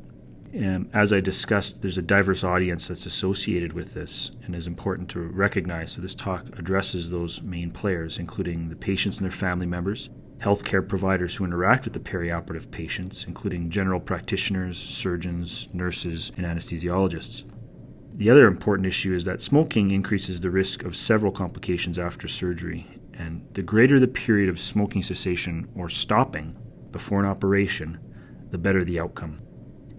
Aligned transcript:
And 0.55 0.91
as 0.93 1.13
I 1.13 1.21
discussed, 1.21 1.81
there's 1.81 1.97
a 1.97 2.03
diverse 2.03 2.45
audience 2.45 2.89
that's 2.89 3.07
associated 3.07 3.73
with 3.73 3.95
this 3.95 4.33
and 4.45 4.55
is 4.55 4.67
important 4.67 5.09
to 5.11 5.21
recognize. 5.21 5.93
So, 5.93 6.03
this 6.03 6.15
talk 6.15 6.47
addresses 6.59 7.09
those 7.09 7.41
main 7.41 7.71
players, 7.71 8.19
including 8.19 8.69
the 8.69 8.77
patients 8.77 9.19
and 9.19 9.25
their 9.25 9.37
family 9.37 9.65
members, 9.65 10.11
healthcare 10.41 10.87
providers 10.87 11.37
who 11.37 11.45
interact 11.45 11.85
with 11.85 11.95
the 11.95 12.01
perioperative 12.01 12.71
patients, 12.71 13.25
including 13.27 13.71
general 13.71 14.01
practitioners, 14.01 14.77
surgeons, 14.77 15.69
nurses, 15.73 16.33
and 16.37 16.45
anesthesiologists. 16.45 17.45
The 18.15 18.29
other 18.29 18.47
important 18.47 18.87
issue 18.87 19.15
is 19.15 19.25
that 19.25 19.41
smoking 19.41 19.91
increases 19.91 20.41
the 20.41 20.51
risk 20.51 20.83
of 20.85 20.97
several 20.97 21.33
complications 21.33 21.99
after 21.99 22.29
surgery, 22.29 22.87
and 23.15 23.47
the 23.53 23.63
greater 23.63 24.01
the 24.01 24.09
period 24.09 24.49
of 24.49 24.61
smoking 24.61 25.03
cessation 25.03 25.69
or 25.75 25.89
stopping 25.89 26.57
before 26.91 27.21
an 27.21 27.27
operation, 27.27 27.99
the 28.51 28.59
better 28.59 28.85
the 28.85 29.01
outcome. 29.01 29.41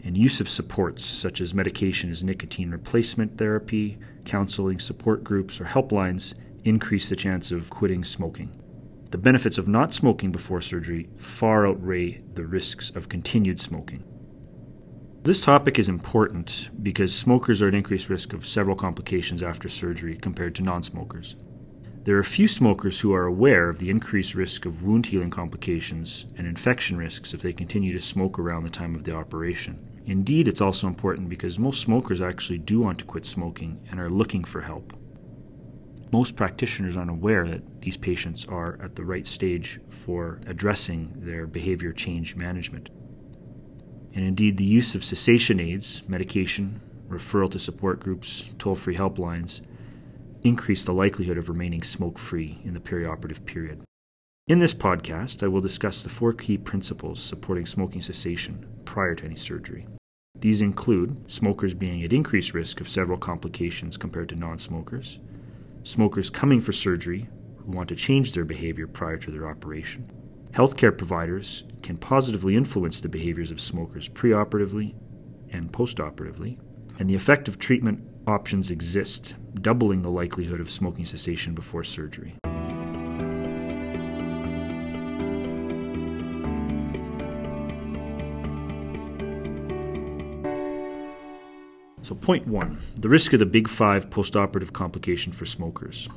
And 0.04 0.18
use 0.18 0.40
of 0.42 0.50
supports 0.50 1.04
such 1.04 1.40
as 1.40 1.54
medication 1.54 2.10
as 2.10 2.24
nicotine 2.24 2.72
replacement 2.72 3.38
therapy, 3.38 3.98
counseling, 4.26 4.80
support 4.80 5.24
groups, 5.24 5.62
or 5.62 5.66
helplines 5.66 6.34
increase 6.66 7.10
the 7.10 7.16
chance 7.16 7.52
of 7.52 7.70
quitting 7.70 8.04
smoking. 8.04 8.60
The 9.12 9.18
benefits 9.18 9.58
of 9.58 9.68
not 9.68 9.94
smoking 9.94 10.32
before 10.32 10.62
surgery 10.62 11.10
far 11.16 11.68
outweigh 11.68 12.22
the 12.34 12.46
risks 12.46 12.90
of 12.92 13.10
continued 13.10 13.60
smoking. 13.60 14.04
This 15.24 15.40
topic 15.40 15.80
is 15.80 15.88
important 15.88 16.70
because 16.84 17.16
smokers 17.16 17.62
are 17.62 17.70
at 17.70 17.76
increased 17.76 18.10
risk 18.10 18.34
of 18.34 18.46
several 18.46 18.76
complications 18.76 19.42
after 19.42 19.70
surgery 19.70 20.18
compared 20.18 20.56
to 20.56 20.64
non 20.64 20.84
smokers. 20.84 21.38
There 22.06 22.18
are 22.18 22.24
few 22.24 22.50
smokers 22.50 23.00
who 23.00 23.14
are 23.14 23.26
aware 23.26 23.70
of 23.70 23.80
the 23.80 23.90
increased 23.90 24.36
risk 24.36 24.66
of 24.66 24.84
wound 24.84 25.06
healing 25.06 25.30
complications 25.30 26.26
and 26.38 26.46
infection 26.46 26.98
risks 26.98 27.34
if 27.34 27.42
they 27.42 27.54
continue 27.54 27.94
to 27.94 28.02
smoke 28.02 28.38
around 28.38 28.64
the 28.64 28.70
time 28.70 28.94
of 28.94 29.06
the 29.06 29.16
operation. 29.16 29.80
Indeed, 30.06 30.50
it's 30.50 30.60
also 30.60 30.88
important 30.88 31.30
because 31.30 31.58
most 31.58 31.82
smokers 31.82 32.20
actually 32.20 32.58
do 32.58 32.82
want 32.82 33.00
to 33.00 33.06
quit 33.06 33.26
smoking 33.26 33.80
and 33.90 34.02
are 34.02 34.10
looking 34.10 34.44
for 34.44 34.60
help. 34.60 34.92
Most 36.12 36.36
practitioners 36.36 36.98
aren't 36.98 37.10
aware 37.10 37.48
that 37.48 37.82
these 37.82 37.96
patients 37.96 38.46
are 38.50 38.78
at 38.84 38.98
the 38.98 39.06
right 39.06 39.26
stage 39.26 39.80
for 39.90 40.42
addressing 40.46 41.14
their 41.16 41.48
behavior 41.48 41.94
change 41.94 42.36
management. 42.36 42.90
And 44.14 44.26
indeed, 44.26 44.58
the 44.58 44.66
use 44.66 44.94
of 44.94 45.06
cessation 45.06 45.62
aids, 45.62 46.04
medication, 46.10 46.82
referral 47.08 47.50
to 47.52 47.60
support 47.60 48.02
groups, 48.02 48.44
toll 48.60 48.76
free 48.76 48.98
helplines, 48.98 49.62
increase 50.44 50.84
the 50.84 50.94
likelihood 50.94 51.38
of 51.38 51.50
remaining 51.50 51.84
smoke 51.84 52.20
free 52.20 52.60
in 52.64 52.74
the 52.74 52.80
perioperative 52.80 53.46
period. 53.46 53.82
In 54.48 54.60
this 54.60 54.74
podcast, 54.74 55.42
I 55.42 55.48
will 55.48 55.62
discuss 55.62 56.04
the 56.04 56.10
four 56.10 56.34
key 56.34 56.58
principles 56.58 57.24
supporting 57.24 57.66
smoking 57.66 58.02
cessation 58.02 58.68
prior 58.84 59.16
to 59.16 59.26
any 59.26 59.38
surgery. 59.38 59.88
These 60.38 60.62
include 60.62 61.32
smokers 61.32 61.74
being 61.74 62.04
at 62.04 62.12
increased 62.12 62.54
risk 62.54 62.82
of 62.82 62.90
several 62.90 63.18
complications 63.18 63.96
compared 63.96 64.28
to 64.30 64.36
non 64.36 64.60
smokers, 64.60 65.20
smokers 65.84 66.30
coming 66.30 66.60
for 66.60 66.74
surgery 66.74 67.30
who 67.58 67.72
want 67.72 67.88
to 67.90 67.96
change 67.96 68.34
their 68.34 68.44
behavior 68.44 68.88
prior 68.88 69.18
to 69.18 69.32
their 69.32 69.48
operation. 69.48 70.12
Healthcare 70.52 70.96
providers 70.96 71.64
can 71.82 71.98
positively 71.98 72.58
influence 72.58 73.00
the 73.00 73.10
behaviors 73.10 73.52
of 73.52 73.62
smokers 73.62 74.10
preoperatively 74.10 74.94
and 75.52 75.72
postoperatively, 75.72 76.58
and 77.00 77.10
the 77.10 77.16
effective 77.16 77.58
treatment 77.58 78.04
options 78.28 78.70
exist, 78.70 79.36
doubling 79.62 80.02
the 80.02 80.10
likelihood 80.10 80.60
of 80.60 80.72
smoking 80.72 81.06
cessation 81.06 81.54
before 81.54 81.84
surgery. 81.84 82.36
So, 92.04 92.16
point 92.16 92.46
one 92.48 92.78
the 93.00 93.10
risk 93.10 93.34
of 93.34 93.40
the 93.40 93.46
big 93.46 93.70
five 93.70 94.10
postoperative 94.10 94.74
complication 94.74 95.32
for 95.32 95.46
smokers. 95.46 96.10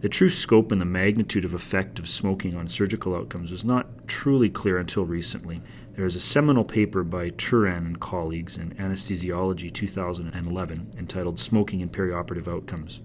The 0.00 0.08
true 0.08 0.28
scope 0.28 0.70
and 0.70 0.80
the 0.80 0.84
magnitude 0.84 1.44
of 1.44 1.54
effect 1.54 1.98
of 1.98 2.08
smoking 2.08 2.54
on 2.54 2.68
surgical 2.68 3.16
outcomes 3.16 3.50
was 3.50 3.64
not 3.64 4.06
truly 4.06 4.50
clear 4.50 4.78
until 4.78 5.04
recently. 5.04 5.60
There 5.94 6.04
is 6.04 6.16
a 6.16 6.20
seminal 6.20 6.64
paper 6.64 7.04
by 7.04 7.30
Turan 7.30 7.86
and 7.86 8.00
colleagues 8.00 8.56
in 8.56 8.74
Anesthesiology 8.74 9.72
2011 9.72 10.90
entitled 10.98 11.38
Smoking 11.38 11.82
and 11.82 11.92
Perioperative 11.92 12.48
Outcomes. 12.48 13.00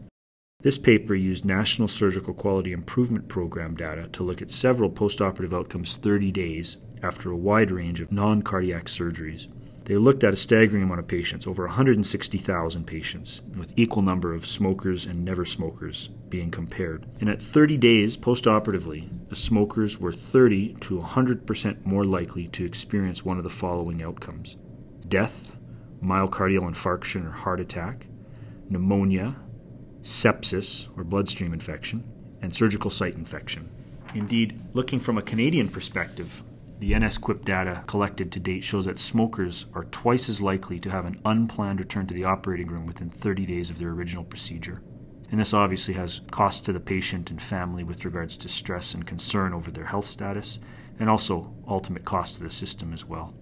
This 0.61 0.79
paper 0.79 1.13
used 1.13 1.45
National 1.45 1.87
Surgical 1.87 2.33
Quality 2.33 2.71
Improvement 2.71 3.27
Program 3.27 3.75
data 3.75 4.09
to 4.13 4.23
look 4.23 4.41
at 4.41 4.49
several 4.49 4.89
postoperative 4.89 5.53
outcomes 5.53 5.97
30 5.97 6.31
days 6.31 6.77
after 7.03 7.29
a 7.29 7.37
wide 7.37 7.69
range 7.69 8.01
of 8.01 8.11
non 8.11 8.41
cardiac 8.41 8.85
surgeries. 8.85 9.45
They 9.89 9.97
looked 9.97 10.23
at 10.23 10.33
a 10.33 10.35
staggering 10.35 10.83
amount 10.83 10.99
of 10.99 11.07
patients, 11.07 11.47
over 11.47 11.65
160,000 11.65 12.85
patients, 12.85 13.41
with 13.57 13.73
equal 13.75 14.03
number 14.03 14.35
of 14.35 14.45
smokers 14.45 15.07
and 15.07 15.25
never 15.25 15.45
smokers 15.45 16.09
being 16.29 16.51
compared. 16.51 17.07
And 17.19 17.27
at 17.27 17.41
30 17.41 17.75
days 17.77 18.15
postoperatively, 18.15 19.09
the 19.29 19.35
smokers 19.35 19.99
were 19.99 20.13
30 20.13 20.75
to 20.81 20.99
100% 20.99 21.85
more 21.87 22.05
likely 22.05 22.49
to 22.49 22.65
experience 22.65 23.25
one 23.25 23.39
of 23.39 23.43
the 23.43 23.49
following 23.49 24.03
outcomes 24.03 24.57
death, 25.07 25.55
myocardial 26.03 26.71
infarction 26.71 27.27
or 27.27 27.31
heart 27.31 27.59
attack, 27.59 28.05
pneumonia, 28.69 29.37
sepsis 30.03 30.87
or 30.95 31.03
bloodstream 31.03 31.51
infection, 31.51 32.03
and 32.43 32.53
surgical 32.53 32.91
site 32.91 33.15
infection. 33.15 33.67
Indeed, 34.13 34.61
looking 34.73 34.99
from 34.99 35.17
a 35.17 35.23
Canadian 35.23 35.67
perspective, 35.67 36.43
the 36.79 36.93
NSQIP 36.93 37.43
data 37.43 37.83
collected 37.87 38.31
to 38.31 38.39
date 38.39 38.63
shows 38.63 38.85
that 38.85 38.99
smokers 38.99 39.65
are 39.73 39.83
twice 39.85 40.29
as 40.29 40.41
likely 40.41 40.79
to 40.79 40.89
have 40.89 41.05
an 41.05 41.19
unplanned 41.25 41.79
return 41.79 42.07
to 42.07 42.13
the 42.13 42.23
operating 42.23 42.67
room 42.67 42.85
within 42.85 43.09
30 43.09 43.45
days 43.45 43.69
of 43.69 43.79
their 43.79 43.89
original 43.89 44.23
procedure. 44.23 44.81
And 45.29 45.39
this 45.39 45.53
obviously 45.53 45.93
has 45.95 46.21
costs 46.31 46.61
to 46.61 46.73
the 46.73 46.79
patient 46.79 47.29
and 47.29 47.41
family 47.41 47.83
with 47.83 48.05
regards 48.05 48.37
to 48.37 48.49
stress 48.49 48.93
and 48.93 49.05
concern 49.05 49.53
over 49.53 49.71
their 49.71 49.85
health 49.85 50.07
status, 50.07 50.57
and 50.99 51.09
also 51.09 51.53
ultimate 51.67 52.05
cost 52.05 52.35
to 52.35 52.43
the 52.43 52.49
system 52.49 52.93
as 52.93 53.05
well. 53.05 53.33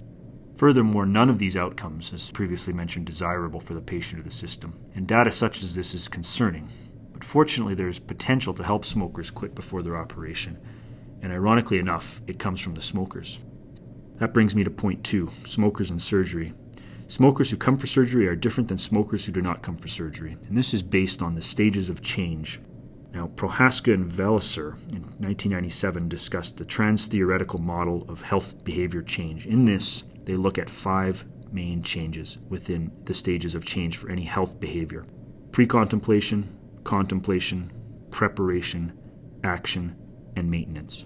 Furthermore, 0.57 1.05
none 1.05 1.29
of 1.29 1.37
these 1.37 1.55
outcomes, 1.55 2.11
as 2.13 2.31
previously 2.31 2.73
mentioned, 2.73 3.05
desirable 3.05 3.59
for 3.59 3.75
the 3.75 3.81
patient 3.81 4.19
or 4.19 4.23
the 4.23 4.31
system, 4.31 4.73
and 4.95 5.07
data 5.07 5.29
such 5.29 5.61
as 5.61 5.75
this 5.75 5.93
is 5.93 6.07
concerning. 6.07 6.67
But 7.13 7.23
fortunately, 7.23 7.75
there 7.75 7.87
is 7.87 7.99
potential 7.99 8.55
to 8.55 8.63
help 8.63 8.83
smokers 8.83 9.29
quit 9.29 9.53
before 9.53 9.83
their 9.83 9.97
operation, 9.97 10.57
and 11.21 11.31
ironically 11.31 11.79
enough, 11.79 12.21
it 12.27 12.39
comes 12.39 12.59
from 12.59 12.73
the 12.73 12.81
smokers. 12.81 13.39
That 14.17 14.33
brings 14.33 14.55
me 14.55 14.63
to 14.63 14.69
point 14.69 15.03
two 15.03 15.29
smokers 15.45 15.91
and 15.91 16.01
surgery. 16.01 16.53
Smokers 17.07 17.49
who 17.49 17.57
come 17.57 17.77
for 17.77 17.87
surgery 17.87 18.27
are 18.27 18.35
different 18.35 18.67
than 18.67 18.77
smokers 18.77 19.25
who 19.25 19.31
do 19.31 19.41
not 19.41 19.61
come 19.61 19.77
for 19.77 19.87
surgery, 19.87 20.37
and 20.47 20.57
this 20.57 20.73
is 20.73 20.81
based 20.83 21.21
on 21.21 21.35
the 21.35 21.41
stages 21.41 21.89
of 21.89 22.01
change 22.01 22.59
Now, 23.13 23.27
Prochaska 23.35 23.93
and 23.93 24.05
Velicer 24.11 24.73
in 24.91 25.01
1997 25.01 26.09
discussed 26.09 26.57
the 26.57 26.65
trans 26.65 27.05
theoretical 27.05 27.59
model 27.59 28.05
of 28.09 28.21
health 28.21 28.63
behavior 28.63 29.01
change. 29.01 29.47
In 29.47 29.65
this, 29.65 30.03
they 30.25 30.35
look 30.35 30.57
at 30.57 30.69
five 30.69 31.25
main 31.51 31.81
changes 31.81 32.37
within 32.49 32.91
the 33.05 33.13
stages 33.13 33.55
of 33.55 33.65
change 33.65 33.97
for 33.97 34.11
any 34.11 34.23
health 34.23 34.59
behavior 34.59 35.05
pre 35.51 35.65
contemplation, 35.65 36.55
contemplation, 36.83 37.71
preparation, 38.11 38.93
action, 39.43 39.95
and 40.37 40.49
maintenance. 40.49 41.05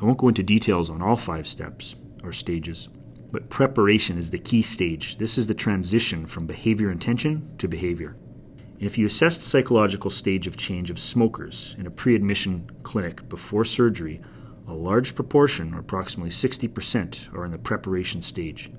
I 0.00 0.04
won't 0.04 0.18
go 0.18 0.28
into 0.28 0.42
details 0.42 0.90
on 0.90 1.02
all 1.02 1.16
five 1.16 1.46
steps 1.46 1.94
or 2.24 2.32
stages, 2.32 2.88
but 3.30 3.50
preparation 3.50 4.18
is 4.18 4.30
the 4.30 4.38
key 4.38 4.62
stage. 4.62 5.18
This 5.18 5.38
is 5.38 5.46
the 5.46 5.54
transition 5.54 6.26
from 6.26 6.46
behavior 6.46 6.90
intention 6.90 7.54
to 7.58 7.68
behavior. 7.68 8.16
And 8.56 8.82
If 8.82 8.96
you 8.96 9.06
assess 9.06 9.36
the 9.36 9.48
psychological 9.48 10.10
stage 10.10 10.46
of 10.46 10.56
change 10.56 10.90
of 10.90 10.98
smokers 10.98 11.76
in 11.78 11.86
a 11.86 11.90
pre 11.90 12.14
admission 12.14 12.70
clinic 12.82 13.28
before 13.28 13.64
surgery, 13.64 14.20
a 14.66 14.72
large 14.72 15.14
proportion, 15.14 15.74
or 15.74 15.80
approximately 15.80 16.30
60%, 16.30 17.34
are 17.34 17.44
in 17.44 17.50
the 17.50 17.58
preparation 17.58 18.22
stage. 18.22 18.70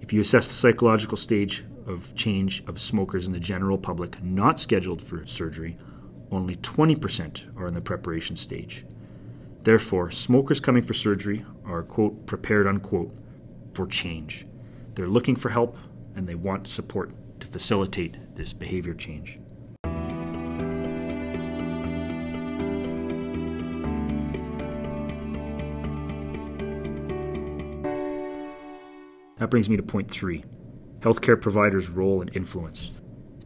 If 0.00 0.12
you 0.12 0.20
assess 0.20 0.48
the 0.48 0.54
psychological 0.54 1.16
stage 1.16 1.64
of 1.86 2.14
change 2.14 2.64
of 2.66 2.80
smokers 2.80 3.26
in 3.26 3.32
the 3.32 3.40
general 3.40 3.78
public 3.78 4.22
not 4.22 4.58
scheduled 4.58 5.00
for 5.00 5.26
surgery, 5.26 5.76
only 6.32 6.56
20% 6.56 7.56
are 7.56 7.68
in 7.68 7.74
the 7.74 7.80
preparation 7.80 8.34
stage. 8.34 8.84
Therefore, 9.66 10.12
smokers 10.12 10.60
coming 10.60 10.84
for 10.84 10.94
surgery 10.94 11.44
are, 11.64 11.82
quote, 11.82 12.24
prepared, 12.24 12.68
unquote, 12.68 13.12
for 13.74 13.88
change. 13.88 14.46
They're 14.94 15.08
looking 15.08 15.34
for 15.34 15.48
help 15.48 15.76
and 16.14 16.24
they 16.24 16.36
want 16.36 16.68
support 16.68 17.10
to 17.40 17.48
facilitate 17.48 18.36
this 18.36 18.52
behavior 18.52 18.94
change. 18.94 19.40
That 29.38 29.50
brings 29.50 29.68
me 29.68 29.76
to 29.76 29.82
point 29.82 30.08
three 30.08 30.44
healthcare 31.00 31.40
providers' 31.40 31.88
role 31.88 32.20
and 32.20 32.30
influence. 32.36 33.02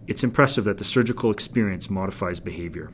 It's 0.06 0.22
impressive 0.22 0.64
that 0.64 0.76
the 0.76 0.84
surgical 0.84 1.30
experience 1.30 1.88
modifies 1.88 2.40
behavior. 2.40 2.90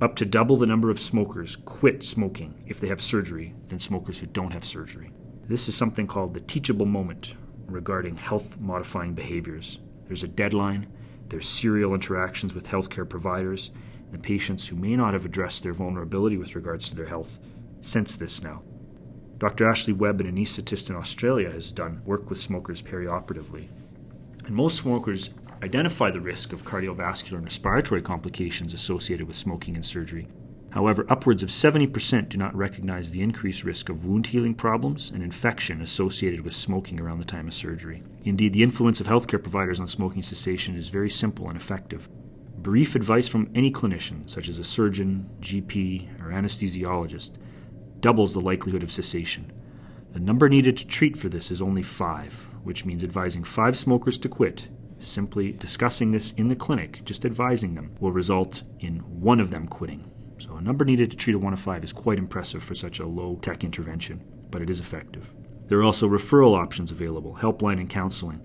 Up 0.00 0.14
to 0.14 0.24
double 0.24 0.56
the 0.56 0.66
number 0.66 0.90
of 0.90 1.00
smokers 1.00 1.56
quit 1.56 2.04
smoking 2.04 2.62
if 2.66 2.78
they 2.78 2.86
have 2.86 3.02
surgery 3.02 3.54
than 3.66 3.80
smokers 3.80 4.18
who 4.18 4.26
don't 4.26 4.52
have 4.52 4.64
surgery. 4.64 5.10
This 5.48 5.68
is 5.68 5.76
something 5.76 6.06
called 6.06 6.34
the 6.34 6.40
teachable 6.40 6.86
moment 6.86 7.34
regarding 7.66 8.16
health 8.16 8.60
modifying 8.60 9.14
behaviors. 9.14 9.80
There's 10.06 10.22
a 10.22 10.28
deadline, 10.28 10.86
there's 11.28 11.48
serial 11.48 11.94
interactions 11.94 12.54
with 12.54 12.68
healthcare 12.68 13.08
providers, 13.08 13.72
and 14.12 14.22
patients 14.22 14.68
who 14.68 14.76
may 14.76 14.94
not 14.94 15.14
have 15.14 15.24
addressed 15.24 15.64
their 15.64 15.72
vulnerability 15.72 16.36
with 16.36 16.54
regards 16.54 16.88
to 16.88 16.94
their 16.94 17.06
health 17.06 17.40
sense 17.80 18.16
this 18.16 18.40
now. 18.40 18.62
Dr. 19.38 19.68
Ashley 19.68 19.92
Webb, 19.92 20.20
an 20.20 20.32
anaesthetist 20.32 20.90
in 20.90 20.96
Australia, 20.96 21.50
has 21.50 21.72
done 21.72 22.02
work 22.04 22.30
with 22.30 22.38
smokers 22.38 22.82
perioperatively. 22.82 23.68
And 24.48 24.56
most 24.56 24.78
smokers 24.78 25.30
identify 25.62 26.10
the 26.10 26.20
risk 26.20 26.52
of 26.52 26.64
cardiovascular 26.64 27.34
and 27.34 27.44
respiratory 27.44 28.02
complications 28.02 28.74
associated 28.74 29.28
with 29.28 29.36
smoking 29.36 29.76
and 29.76 29.86
surgery, 29.86 30.26
However, 30.70 31.06
upwards 31.08 31.42
of 31.42 31.48
70% 31.48 32.28
do 32.28 32.36
not 32.36 32.54
recognize 32.54 33.10
the 33.10 33.22
increased 33.22 33.64
risk 33.64 33.88
of 33.88 34.04
wound 34.04 34.28
healing 34.28 34.54
problems 34.54 35.10
and 35.10 35.22
infection 35.22 35.80
associated 35.80 36.42
with 36.42 36.54
smoking 36.54 37.00
around 37.00 37.18
the 37.18 37.24
time 37.24 37.48
of 37.48 37.54
surgery. 37.54 38.02
Indeed, 38.24 38.52
the 38.52 38.62
influence 38.62 39.00
of 39.00 39.06
healthcare 39.06 39.42
providers 39.42 39.80
on 39.80 39.86
smoking 39.86 40.22
cessation 40.22 40.76
is 40.76 40.88
very 40.88 41.08
simple 41.08 41.48
and 41.48 41.56
effective. 41.56 42.08
Brief 42.58 42.94
advice 42.94 43.26
from 43.26 43.50
any 43.54 43.72
clinician, 43.72 44.28
such 44.28 44.48
as 44.48 44.58
a 44.58 44.64
surgeon, 44.64 45.30
GP, 45.40 46.20
or 46.22 46.32
anesthesiologist, 46.32 47.30
doubles 48.00 48.34
the 48.34 48.40
likelihood 48.40 48.82
of 48.82 48.92
cessation. 48.92 49.50
The 50.12 50.20
number 50.20 50.48
needed 50.48 50.76
to 50.78 50.86
treat 50.86 51.16
for 51.16 51.28
this 51.28 51.50
is 51.50 51.60
only 51.60 51.82
five, 51.82 52.48
which 52.62 52.84
means 52.84 53.04
advising 53.04 53.44
five 53.44 53.76
smokers 53.76 54.18
to 54.18 54.28
quit. 54.28 54.68
Simply 55.00 55.52
discussing 55.52 56.10
this 56.10 56.32
in 56.32 56.48
the 56.48 56.56
clinic, 56.56 57.04
just 57.04 57.24
advising 57.24 57.74
them, 57.74 57.94
will 58.00 58.10
result 58.10 58.62
in 58.80 58.98
one 59.20 59.38
of 59.38 59.50
them 59.50 59.68
quitting. 59.68 60.10
So 60.38 60.56
a 60.56 60.60
number 60.60 60.84
needed 60.84 61.10
to 61.10 61.16
treat 61.16 61.34
a 61.34 61.38
1 61.38 61.52
of 61.52 61.60
5 61.60 61.84
is 61.84 61.92
quite 61.92 62.18
impressive 62.18 62.62
for 62.62 62.74
such 62.74 63.00
a 63.00 63.06
low 63.06 63.36
tech 63.42 63.64
intervention, 63.64 64.22
but 64.50 64.62
it 64.62 64.70
is 64.70 64.80
effective. 64.80 65.34
There 65.66 65.78
are 65.78 65.84
also 65.84 66.08
referral 66.08 66.56
options 66.56 66.90
available, 66.90 67.36
helpline 67.40 67.78
and 67.78 67.90
counseling. 67.90 68.40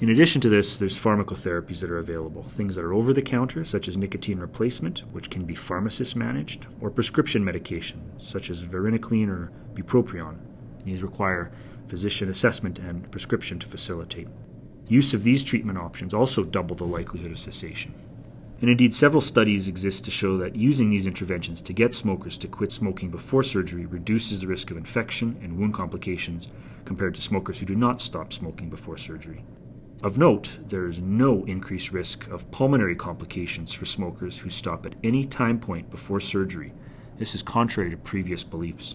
In 0.01 0.09
addition 0.09 0.41
to 0.41 0.49
this, 0.49 0.79
there's 0.79 0.99
pharmacotherapies 0.99 1.81
that 1.81 1.91
are 1.91 1.99
available, 1.99 2.45
things 2.45 2.75
that 2.75 2.85
are 2.87 2.95
over 2.95 3.13
the 3.13 3.21
counter, 3.21 3.67
such 3.67 3.87
as 3.87 3.99
nicotine 3.99 4.39
replacement, 4.39 5.01
which 5.13 5.29
can 5.29 5.45
be 5.45 5.55
pharmacist 5.55 6.17
managed, 6.17 6.67
or 6.81 6.89
prescription 6.89 7.45
medication, 7.45 8.01
such 8.17 8.49
as 8.49 8.63
varenicline 8.63 9.29
or 9.29 9.53
bupropion. 9.75 10.39
These 10.85 11.03
require 11.03 11.53
physician 11.87 12.31
assessment 12.31 12.79
and 12.79 13.11
prescription 13.11 13.59
to 13.59 13.67
facilitate. 13.67 14.29
Use 14.89 15.13
of 15.13 15.23
these 15.23 15.45
treatment 15.45 15.77
options 15.77 16.15
also 16.15 16.45
double 16.45 16.77
the 16.77 16.85
likelihood 16.85 17.33
of 17.33 17.39
cessation. 17.39 17.93
And 18.63 18.71
indeed, 18.71 18.95
several 18.95 19.21
studies 19.21 19.69
exist 19.69 20.05
to 20.05 20.11
show 20.11 20.39
that 20.39 20.57
using 20.57 20.89
these 20.89 21.07
interventions 21.07 21.61
to 21.61 21.75
get 21.75 21.93
smokers 21.93 22.39
to 22.39 22.49
quit 22.49 22.73
smoking 22.73 23.11
before 23.11 23.43
surgery 23.43 23.85
reduces 23.85 24.41
the 24.41 24.47
risk 24.47 24.71
of 24.71 24.79
infection 24.79 25.39
and 25.43 25.59
wound 25.59 25.75
complications 25.75 26.49
compared 26.87 27.15
to 27.17 27.21
smokers 27.21 27.59
who 27.59 27.67
do 27.67 27.75
not 27.75 28.01
stop 28.01 28.33
smoking 28.33 28.71
before 28.71 28.97
surgery. 28.97 29.45
Of 30.03 30.17
note, 30.17 30.59
there 30.67 30.87
is 30.87 30.99
no 30.99 31.45
increased 31.45 31.93
risk 31.93 32.27
of 32.29 32.51
pulmonary 32.51 32.97
complications 32.97 33.75
for 33.75 33.85
smokers 33.85 34.39
who 34.39 34.49
stop 34.49 34.87
at 34.87 34.95
any 35.05 35.27
time 35.27 35.61
point 35.61 35.91
before 35.91 36.21
surgery. 36.21 36.73
This 37.19 37.35
is 37.35 37.43
contrary 37.43 37.91
to 37.91 37.99
previous 37.99 38.43
beliefs. 38.43 38.95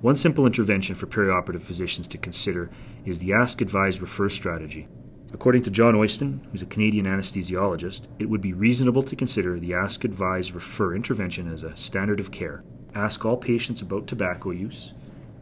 One 0.00 0.16
simple 0.16 0.44
intervention 0.44 0.96
for 0.96 1.06
perioperative 1.06 1.62
physicians 1.62 2.08
to 2.08 2.18
consider 2.18 2.70
is 3.04 3.20
the 3.20 3.32
Ask, 3.32 3.60
Advise, 3.60 4.00
Refer 4.00 4.28
strategy. 4.28 4.88
According 5.32 5.62
to 5.62 5.70
John 5.70 5.94
Oyston, 5.94 6.40
who's 6.50 6.62
a 6.62 6.66
Canadian 6.66 7.06
anesthesiologist, 7.06 8.08
it 8.18 8.28
would 8.28 8.40
be 8.40 8.52
reasonable 8.52 9.04
to 9.04 9.14
consider 9.14 9.60
the 9.60 9.74
Ask, 9.74 10.02
Advise, 10.02 10.50
Refer 10.50 10.96
intervention 10.96 11.52
as 11.52 11.62
a 11.62 11.76
standard 11.76 12.18
of 12.18 12.32
care. 12.32 12.64
Ask 12.96 13.24
all 13.24 13.36
patients 13.36 13.80
about 13.80 14.08
tobacco 14.08 14.50
use, 14.50 14.92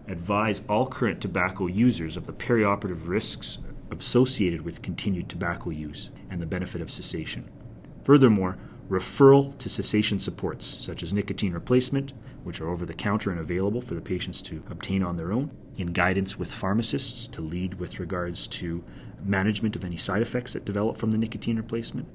advise 0.09 0.61
all 0.69 0.87
current 0.87 1.23
tobacco 1.23 1.69
users 1.69 2.19
of 2.19 2.27
the 2.27 2.35
perioperative 2.35 3.09
risks 3.09 3.61
associated 3.91 4.63
with 4.63 4.83
continued 4.83 5.29
tobacco 5.29 5.71
use 5.71 6.11
and 6.31 6.41
the 6.41 6.47
benefit 6.47 6.81
of 6.81 6.91
cessation. 6.91 7.49
Furthermore, 8.05 8.59
referral 8.89 9.57
to 9.59 9.69
cessation 9.69 10.19
supports, 10.19 10.67
such 10.67 11.03
as 11.03 11.13
nicotine 11.13 11.53
replacement, 11.53 12.13
which 12.43 12.61
are 12.61 12.69
over 12.69 12.85
the 12.85 12.95
counter 12.95 13.31
and 13.31 13.41
available 13.41 13.81
for 13.81 13.95
the 13.95 14.01
patients 14.01 14.43
to 14.43 14.63
obtain 14.71 15.03
on 15.03 15.17
their 15.17 15.33
own, 15.33 15.51
in 15.77 15.93
guidance 15.93 16.39
with 16.39 16.53
pharmacists 16.53 17.29
to 17.29 17.41
lead 17.41 17.75
with 17.75 18.01
regards 18.01 18.49
to 18.49 18.83
management 19.25 19.77
of 19.77 19.85
any 19.85 19.97
side 19.97 20.23
effects 20.23 20.53
that 20.53 20.65
develop 20.65 20.97
from 20.97 21.11
the 21.11 21.19
nicotine 21.19 21.57
replacement. 21.57 22.09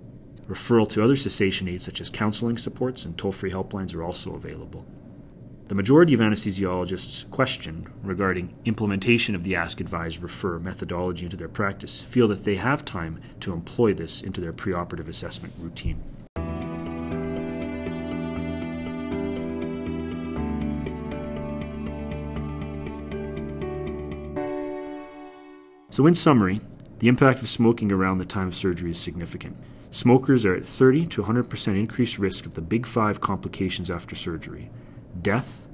Referral 0.48 0.89
to 0.89 1.03
other 1.03 1.15
cessation 1.15 1.67
aids, 1.67 1.86
such 1.86 2.01
as 2.01 2.10
counseling 2.10 2.58
supports 2.58 3.05
and 3.05 3.17
toll 3.17 3.32
free 3.32 3.51
helplines, 3.51 3.96
are 3.96 4.03
also 4.03 4.36
available. 4.36 4.86
The 5.67 5.74
majority 5.74 6.13
of 6.13 6.19
anesthesiologists 6.19 7.27
questioned 7.31 7.89
regarding 8.03 8.53
implementation 8.65 9.34
of 9.34 9.43
the 9.43 9.55
Ask 9.55 9.81
Advise 9.81 10.19
Refer 10.19 10.60
methodology 10.60 11.25
into 11.25 11.38
their 11.38 11.50
practice 11.50 12.01
feel 12.01 12.27
that 12.27 12.45
they 12.45 12.57
have 12.57 12.86
time 12.86 13.19
to 13.39 13.51
employ 13.51 13.95
this 13.95 14.22
into 14.22 14.41
their 14.41 14.53
preoperative 14.53 15.07
assessment 15.07 15.55
routine. 15.60 16.03
So, 25.89 26.05
in 26.05 26.13
summary, 26.13 26.62
the 27.00 27.07
impact 27.07 27.41
of 27.41 27.50
smoking 27.50 27.91
around 27.91 28.19
the 28.19 28.25
time 28.25 28.50
of 28.50 28.55
surgery 28.55 28.91
is 28.91 29.00
significant. 29.00 29.57
Smokers 29.89 30.45
are 30.45 30.53
at 30.53 30.65
30 30.65 31.07
to 31.07 31.24
100% 31.24 31.67
increased 31.79 32.19
risk 32.19 32.45
of 32.45 32.53
the 32.53 32.62
big 32.62 32.86
five 32.86 33.19
complications 33.19 33.89
after 33.89 34.13
surgery 34.13 34.69
death, 35.25 35.67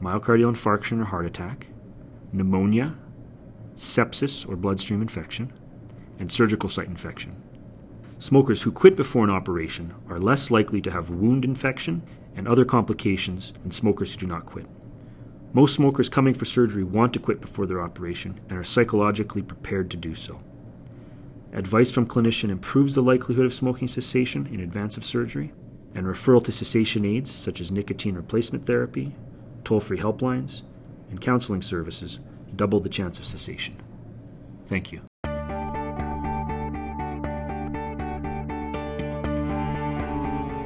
myocardial 0.00 0.50
infarction 0.50 0.98
or 0.98 1.04
heart 1.04 1.26
attack, 1.26 1.66
pneumonia, 2.32 2.94
sepsis 3.76 4.48
or 4.48 4.56
bloodstream 4.56 5.02
infection, 5.02 5.52
and 6.18 6.32
surgical 6.32 6.70
site 6.70 6.88
infection. 6.88 7.36
Smokers 8.18 8.62
who 8.62 8.72
quit 8.72 8.96
before 8.96 9.24
an 9.24 9.30
operation 9.30 9.94
are 10.08 10.18
less 10.18 10.50
likely 10.50 10.80
to 10.80 10.90
have 10.90 11.10
wound 11.10 11.44
infection 11.44 12.02
and 12.34 12.48
other 12.48 12.64
complications 12.64 13.52
than 13.62 13.70
smokers 13.70 14.14
who 14.14 14.20
do 14.20 14.26
not 14.26 14.46
quit. 14.46 14.66
Most 15.52 15.74
smokers 15.74 16.08
coming 16.08 16.32
for 16.32 16.46
surgery 16.46 16.82
want 16.82 17.12
to 17.12 17.20
quit 17.20 17.42
before 17.42 17.66
their 17.66 17.82
operation 17.82 18.40
and 18.48 18.58
are 18.58 18.64
psychologically 18.64 19.42
prepared 19.42 19.90
to 19.90 19.98
do 19.98 20.14
so. 20.14 20.40
Advice 21.52 21.90
from 21.90 22.06
clinician 22.06 22.48
improves 22.48 22.94
the 22.94 23.02
likelihood 23.02 23.44
of 23.44 23.52
smoking 23.52 23.86
cessation 23.86 24.46
in 24.46 24.60
advance 24.60 24.96
of 24.96 25.04
surgery, 25.04 25.52
and 25.94 26.06
referral 26.06 26.42
to 26.44 26.52
cessation 26.52 27.04
aids 27.04 27.30
such 27.30 27.60
as 27.60 27.72
nicotine 27.72 28.14
replacement 28.14 28.66
therapy, 28.66 29.14
toll 29.64 29.80
free 29.80 29.98
helplines, 29.98 30.62
and 31.10 31.20
counseling 31.20 31.62
services 31.62 32.18
double 32.56 32.80
the 32.80 32.88
chance 32.88 33.18
of 33.18 33.26
cessation. 33.26 33.76
Thank 34.66 34.92
you. 34.92 35.00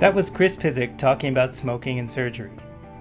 That 0.00 0.14
was 0.14 0.30
Chris 0.30 0.56
Pysyk 0.56 0.98
talking 0.98 1.30
about 1.30 1.54
smoking 1.54 2.00
and 2.00 2.10
surgery. 2.10 2.50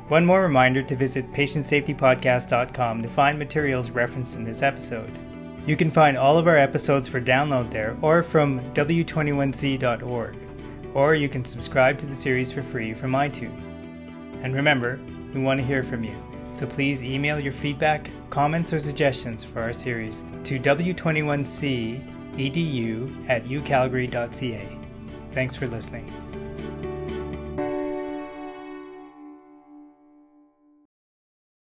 One 0.10 0.24
more 0.26 0.44
reminder 0.44 0.84
to 0.84 0.96
visit 0.96 1.32
patientsafetypodcast.com 1.32 3.02
to 3.02 3.10
find 3.10 3.40
materials 3.40 3.90
referenced 3.90 4.36
in 4.36 4.44
this 4.44 4.62
episode. 4.62 5.18
You 5.66 5.76
can 5.76 5.90
find 5.90 6.18
all 6.18 6.38
of 6.38 6.48
our 6.48 6.58
episodes 6.58 7.08
for 7.08 7.22
download 7.22 7.72
there 7.72 7.98
or 8.02 8.22
from 8.22 8.60
w21c.org, 8.74 10.51
or 10.94 11.16
you 11.16 11.30
can 11.30 11.46
subscribe 11.46 11.98
to 12.00 12.06
the 12.06 12.16
series 12.16 12.52
for 12.52 12.64
free 12.64 12.94
from 12.94 13.12
iTunes. 13.12 13.58
And 14.44 14.56
remember, 14.56 15.00
we 15.34 15.42
want 15.42 15.60
to 15.60 15.66
hear 15.66 15.84
from 15.84 16.04
you, 16.04 16.16
so 16.54 16.66
please 16.66 17.04
email 17.04 17.40
your 17.40 17.54
feedback, 17.54 18.10
comments, 18.30 18.74
or 18.74 18.80
suggestions 18.80 19.44
for 19.44 19.62
our 19.62 19.74
series 19.74 20.24
to 20.44 20.60
w21cedu 20.60 23.30
at 23.30 23.44
ucalgary.ca. 23.46 24.78
Thanks 25.32 25.56
for 25.56 25.68
listening. 25.68 26.21